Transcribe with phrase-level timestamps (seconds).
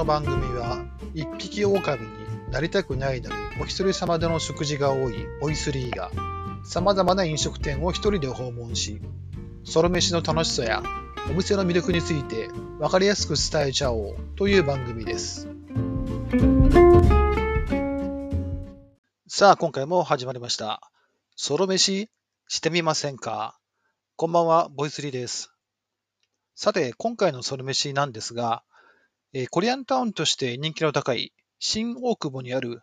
[0.00, 2.08] の番組は一匹狼に
[2.50, 6.10] なりたくないのにお一人様での食事が多いボイスリーが
[6.64, 9.02] 様々な飲食店を一人で訪問し
[9.62, 10.82] ソロ飯の楽しさや
[11.30, 12.48] お店の魅力について
[12.78, 15.48] 分かりやすく伝えちゃおうという番組です。
[19.28, 20.80] さあ今回も始まりました。
[21.36, 22.08] ソロ飯
[22.48, 23.58] してみませんか？
[24.16, 25.52] こんばんはボイスリーです。
[26.54, 28.62] さて今回のソロ飯なんですが
[29.32, 32.82] え、コリアンタウンとして人気の高い新大久保にある、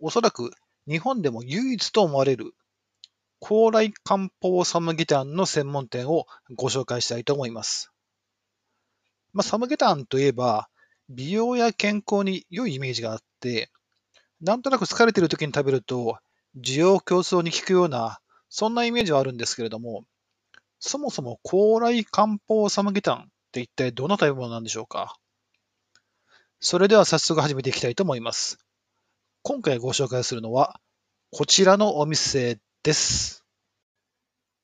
[0.00, 0.50] おそらく
[0.88, 2.52] 日本でも唯一と思われる
[3.38, 7.92] 高麗漢方サムゲタンの専門店をご紹介したいと思います。
[9.32, 10.68] まあ、サムゲタンといえば、
[11.08, 13.70] 美容や健康に良いイメージがあって、
[14.40, 16.18] なんとなく疲れている時に食べると、
[16.56, 20.04] 需要競争に効くような、そんなイメージはあるんですけれども、
[20.80, 25.16] そもそも高麗漢方サムゲタンって一体どんな食べ物なんでしょうか？
[26.60, 28.58] それでは早速始めていきたいと思います。
[29.42, 30.80] 今回ご紹介するのは、
[31.30, 33.44] こちらのお店です。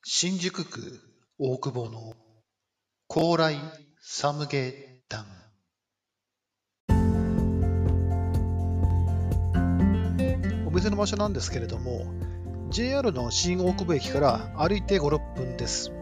[0.05, 1.01] 新宿区
[1.39, 2.15] 大久保の
[3.07, 3.57] 高麗
[4.01, 5.27] サムゲタン。
[10.67, 12.13] お店の場所なんですけれども、
[12.71, 15.93] JR の新大久保駅から歩いて5、6分です。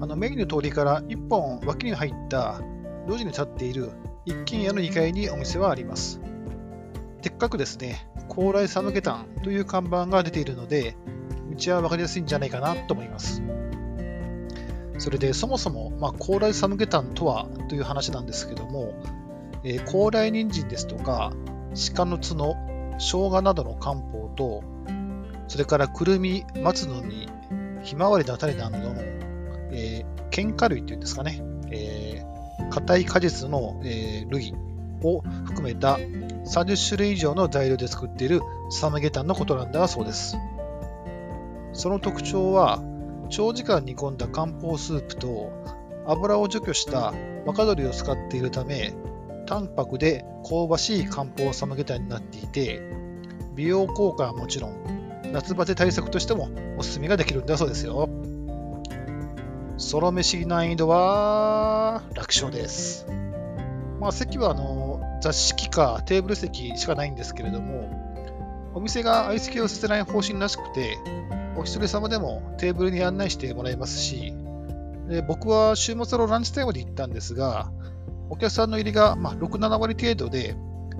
[0.00, 2.60] あのメインの通りから1本脇に入った
[3.06, 3.92] 路地に立っている
[4.26, 6.20] 一軒家の2階にお店はあります。
[7.22, 10.96] でっかくですね、高麗サムゲタンという看板が出ているので、
[11.56, 13.40] 道は分かりやすいんじゃないかなと思います。
[14.98, 18.94] それでそもそも、まあ、高麗サムゲタンとはという話なんですけども、
[19.62, 21.32] えー、高麗人参ですとか、
[21.94, 22.56] 鹿の角、
[22.98, 24.64] 生姜などの漢方と、
[25.46, 27.28] それからくるみ、松の実、
[27.84, 28.96] ひまわりの種などの、
[29.70, 32.35] えー、喧嘩類というんですかね、えー
[32.70, 34.54] 硬い果実の、えー、類
[35.02, 40.36] を含めた30種類以上の材料で作っているサムゲタンのことなんだそうです。
[41.72, 42.82] その特徴は、
[43.28, 45.52] 長時間煮込んだ漢方スープと
[46.06, 47.12] 油を除去した
[47.44, 48.94] 若鶏を使っているため、
[49.46, 52.80] 淡白で香ばしい漢方サムゲタンになっていて、
[53.54, 54.76] 美容効果はもちろん、
[55.32, 56.48] 夏バテ対策としても
[56.78, 58.08] おすすめができるんだそうですよ。
[59.78, 63.06] ソロ飯難易度は楽勝です。
[64.00, 67.90] まあ、席はあの座敷かテーブル席しかないんですけれども、
[68.74, 70.96] お店が相席をさせない方針らしくて、
[71.58, 74.32] お一人様でもテーブルに案内してもらえますし、
[75.08, 77.70] で僕は週末のランチタイムで行ったんですが、
[78.30, 80.56] お客さんの入りが、まあ、6、7割程度で、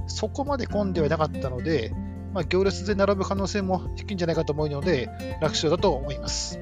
[0.07, 1.93] そこまで混んではなかったので、
[2.35, 5.09] まあ、行列で並ぶ可能性も低いんじゃないかと思うので、
[5.41, 6.61] 楽勝だと思います。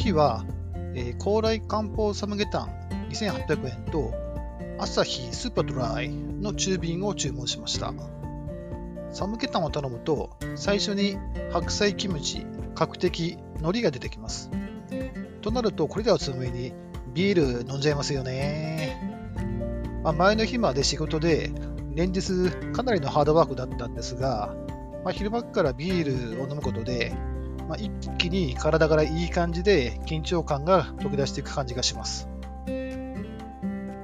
[0.00, 0.44] 日は、
[0.94, 4.12] えー、高麗漢方サムゲタン2800円と、
[4.78, 7.92] 朝日スーパードライの中瓶を注文しました。
[9.12, 11.18] サムゲタンを頼むと、最初に
[11.52, 14.50] 白菜キムチ、角的、海苔が出てきます。
[15.42, 16.72] となると、これではつむいに
[17.12, 18.96] ビール飲んじゃいますよね。
[20.02, 21.50] まあ、前の日まで仕事で、
[21.94, 24.54] 連日かなりのハードワークだったんですが、
[25.04, 27.12] まあ、昼間からビールを飲むことで、
[27.70, 27.88] まあ、一
[28.18, 32.28] 気に体からいい感じで緊張感が溶け出していく感じがします。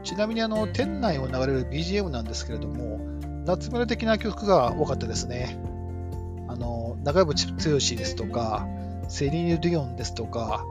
[0.04, 3.00] ちなみにあの店内を流れる BGM なんですけれども、
[3.44, 5.59] 夏メロ的な曲が多かったですね。
[6.47, 8.69] あの長渕剛ですとか、
[9.09, 10.65] セリーヌ・ディオンですとか、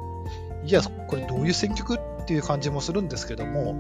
[0.64, 3.76] いや、これどういう選曲っていう感じもするんですけども、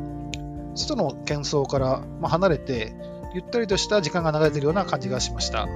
[0.76, 2.94] 外の喧騒から離れて、
[3.34, 5.70] ゆったりとした時間が流れているような感じがしました。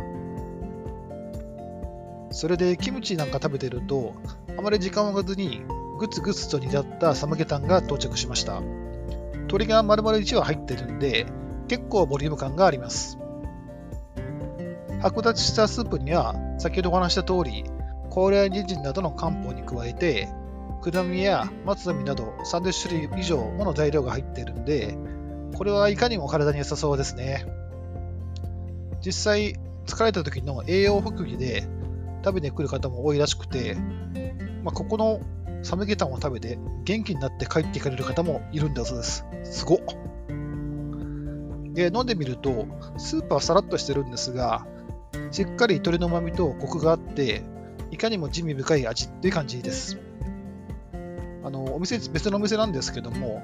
[2.32, 4.14] それでキムチなんか食べてると、
[4.58, 5.62] あまり時間を置かずに
[6.00, 8.62] グツグツと煮立ったサムゲタンが到着しました。
[9.34, 11.26] 鶏が丸々1羽入ってるんで、
[11.68, 13.18] 結構ボリューム感があります。
[15.02, 17.64] 白立ちしたスープには、先ほどお話した通り、
[18.10, 20.30] 高麗人参などの漢方に加えて、
[20.82, 24.98] 果実や松の実など30種類以上もの材料が入っているんで、
[25.56, 27.46] これはいかにも体に良さそうですね。
[29.02, 29.56] 実際、
[29.86, 31.68] 疲れた時の栄養補給で
[32.24, 33.76] 食べに来る方も多いらしくて、
[34.64, 35.22] まあ、ここの
[35.62, 39.26] サムゲタンを食べて元気になって帰っていかれる方もいるんだそうです。
[39.44, 39.80] すごっ。
[41.74, 42.68] で、飲んでみると、
[42.98, 44.66] スープはさらっとしてるんですが、
[45.32, 47.44] しっかり鶏の旨味とコクがあって、
[47.92, 50.00] いかにも地味深い味っていう感じです。
[51.44, 53.42] あの、お店、別のお店なんですけども、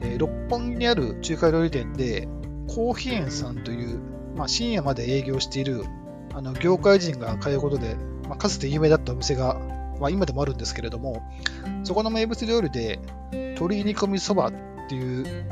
[0.00, 2.28] えー、六本木にある中華料理店で、
[2.68, 4.00] コーヒー園さんという、
[4.36, 5.84] まあ、深夜まで営業している
[6.34, 7.96] あの業界人が通うことで、
[8.28, 9.60] まあ、かつて有名だったお店が
[10.02, 11.22] まあ、今でもあるんですけれども、
[11.84, 12.98] そこの名物料理で、
[13.30, 14.52] 鶏煮込みそばっ
[14.88, 15.46] ていう、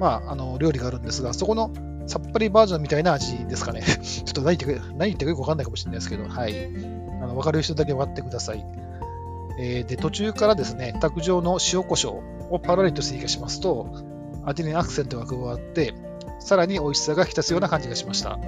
[0.00, 1.70] まあ、あの料理があるんですが、そこの
[2.08, 3.82] さっぱりバージョンみたいな味ですかね。
[4.02, 6.66] ちょっと何言って何言ってかよくわかんないかもしれないですけど、はい。
[7.22, 8.66] あの分かる人だけ分かってください。
[9.60, 12.18] えー、で、途中からですね、卓上の塩コショ
[12.50, 13.86] ウをパラリと追加しますと、
[14.44, 15.94] 味にアクセントが加わって、
[16.40, 18.40] さらに美味しさが引き立つような感じがしました。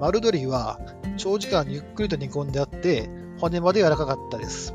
[0.00, 0.80] 丸鶏は
[1.18, 4.74] 長時間ゆっくりと煮込んであって、骨まで柔らかかったです。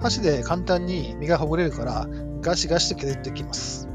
[0.00, 2.06] 箸で簡単に身がほぐれるから、
[2.40, 3.88] ガシガシと削ってきます。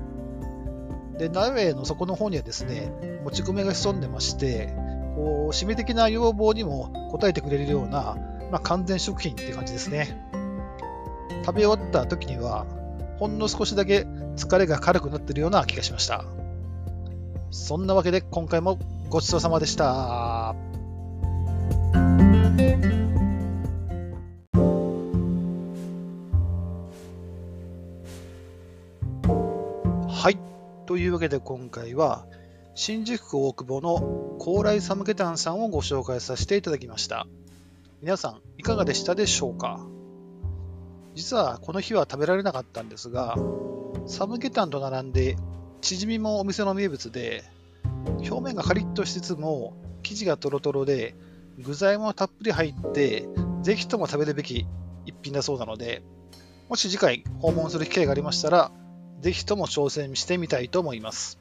[1.18, 2.92] で、鍋の底の方にはですね、
[3.24, 4.74] もち米が潜んでまして、
[5.16, 8.18] こう、締め的な要望にも応えてくれるような、
[8.52, 10.22] まあ、完全食品っていう感じですね。
[11.46, 12.66] 食べ終わった時には、
[13.20, 14.06] ほんの少しだけ
[14.36, 16.26] 疲れが軽くなってるような気がしました。
[17.52, 18.80] そんなわけで今回も
[19.10, 20.56] ごちそうさまでした。
[30.08, 30.38] はい。
[30.86, 32.26] というわけで今回は、
[32.76, 37.28] 新宿区大久保の高麗サムゲタンさんをご紹介させていただきました。
[38.02, 39.86] 皆さん、いかがでしたでしょうか？
[41.16, 43.36] 実はこの日は食べられなかったんですが、
[44.06, 45.36] サムゲタンと並んで、
[45.82, 47.44] チヂミもお店の名物で、
[48.20, 49.74] 表面がカリッとしつつも、
[50.04, 51.16] 生地がトロトロで、
[51.60, 53.28] 具材もたっぷり入って、
[53.62, 54.66] ぜひとも食べるべき
[55.06, 56.02] 一品だそうなので、
[56.70, 58.72] もし次回訪問する機会がありましたら、
[59.22, 61.40] ぜひとも挑戦してみたいと思います。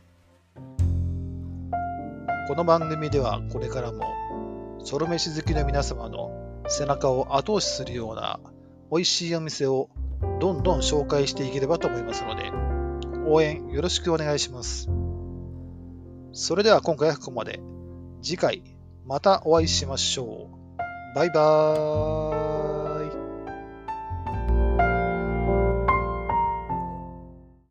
[2.48, 6.30] この番組ではこれからもソロ飯好きの皆様の
[6.66, 8.40] 背中を後押しするような
[8.90, 9.90] 美味しいお店を
[10.40, 12.50] どんどん紹介していければと思いますので
[13.30, 14.88] 応援よろしくお願いします。
[16.32, 17.60] それでは今回はここまで。
[18.22, 18.62] 次回
[19.06, 21.16] またお会いしましょう。
[21.16, 22.47] バイバーイ。